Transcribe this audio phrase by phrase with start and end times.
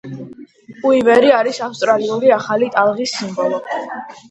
[0.91, 3.63] უივერი არის ავსტრალიური ახალი ტალღის სიმბოლო.